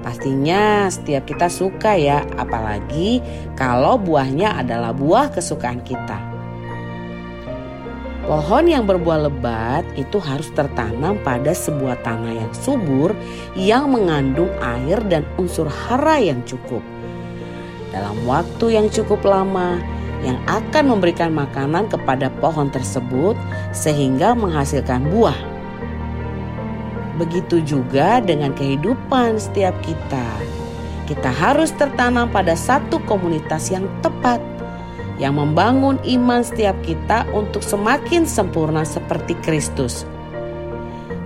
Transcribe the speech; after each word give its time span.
Pastinya 0.00 0.88
setiap 0.88 1.28
kita 1.28 1.52
suka 1.52 2.00
ya, 2.00 2.24
apalagi 2.40 3.20
kalau 3.60 4.00
buahnya 4.00 4.56
adalah 4.56 4.96
buah 4.96 5.28
kesukaan 5.28 5.84
kita. 5.84 6.29
Pohon 8.20 8.68
yang 8.68 8.84
berbuah 8.84 9.32
lebat 9.32 9.84
itu 9.96 10.20
harus 10.20 10.52
tertanam 10.52 11.16
pada 11.24 11.56
sebuah 11.56 12.04
tanah 12.04 12.36
yang 12.36 12.52
subur 12.52 13.16
yang 13.56 13.88
mengandung 13.88 14.52
air 14.60 15.00
dan 15.08 15.24
unsur 15.40 15.64
hara 15.64 16.20
yang 16.20 16.44
cukup. 16.44 16.84
Dalam 17.90 18.20
waktu 18.28 18.76
yang 18.76 18.92
cukup 18.92 19.24
lama 19.24 19.80
yang 20.20 20.36
akan 20.44 20.92
memberikan 20.92 21.32
makanan 21.32 21.88
kepada 21.88 22.28
pohon 22.44 22.68
tersebut 22.68 23.34
sehingga 23.72 24.36
menghasilkan 24.36 25.08
buah. 25.08 25.36
Begitu 27.16 27.64
juga 27.64 28.20
dengan 28.20 28.52
kehidupan 28.52 29.40
setiap 29.40 29.72
kita. 29.80 30.28
Kita 31.08 31.32
harus 31.32 31.72
tertanam 31.74 32.28
pada 32.30 32.52
satu 32.54 33.00
komunitas 33.08 33.72
yang 33.72 33.88
tepat 34.04 34.38
yang 35.20 35.36
membangun 35.36 36.00
iman 36.00 36.40
setiap 36.40 36.74
kita 36.80 37.28
untuk 37.36 37.60
semakin 37.60 38.24
sempurna 38.24 38.88
seperti 38.88 39.36
Kristus. 39.44 40.08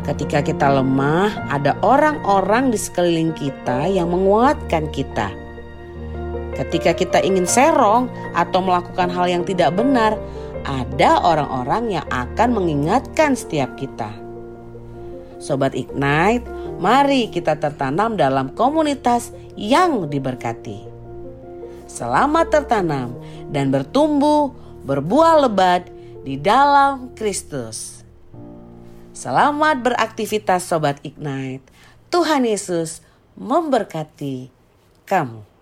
Ketika 0.04 0.44
kita 0.44 0.68
lemah, 0.68 1.32
ada 1.48 1.78
orang-orang 1.80 2.68
di 2.68 2.76
sekeliling 2.76 3.32
kita 3.32 3.88
yang 3.88 4.12
menguatkan 4.12 4.92
kita. 4.92 5.32
Ketika 6.58 6.92
kita 6.92 7.18
ingin 7.24 7.48
serong 7.48 8.12
atau 8.36 8.60
melakukan 8.60 9.08
hal 9.08 9.30
yang 9.30 9.46
tidak 9.48 9.72
benar, 9.72 10.18
ada 10.68 11.24
orang-orang 11.24 11.98
yang 11.98 12.06
akan 12.12 12.52
mengingatkan 12.52 13.32
setiap 13.32 13.72
kita. 13.80 14.12
Sobat 15.40 15.72
Ignite, 15.72 16.44
mari 16.80 17.32
kita 17.32 17.56
tertanam 17.56 18.16
dalam 18.16 18.52
komunitas 18.52 19.32
yang 19.56 20.08
diberkati. 20.08 20.93
Selamat 21.84 22.48
tertanam 22.48 23.12
dan 23.52 23.68
bertumbuh, 23.68 24.56
berbuah 24.88 25.44
lebat 25.44 25.92
di 26.24 26.40
dalam 26.40 27.12
Kristus. 27.12 28.00
Selamat 29.12 29.84
beraktivitas 29.84 30.64
Sobat 30.64 30.98
Ignite. 31.04 31.68
Tuhan 32.08 32.48
Yesus 32.48 33.04
memberkati 33.36 34.48
kamu. 35.04 35.53